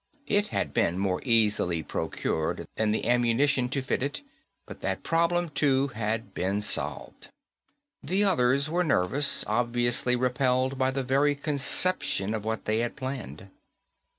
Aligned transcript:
It 0.25 0.47
had 0.47 0.73
been 0.73 0.97
more 0.97 1.21
easily 1.23 1.83
procured 1.83 2.65
than 2.75 2.89
the 2.89 3.05
ammunition 3.07 3.69
to 3.69 3.83
fit 3.83 4.01
it, 4.01 4.23
but 4.65 4.81
that 4.81 5.03
problem 5.03 5.49
too 5.51 5.89
had 5.89 6.33
been 6.33 6.59
solved. 6.61 7.29
The 8.01 8.23
others 8.23 8.67
were 8.67 8.83
nervous, 8.83 9.45
obviously 9.45 10.15
repelled 10.15 10.79
by 10.79 10.89
the 10.89 11.03
very 11.03 11.35
conception 11.35 12.33
of 12.33 12.43
what 12.43 12.65
they 12.65 12.79
had 12.79 12.95
planned. 12.95 13.51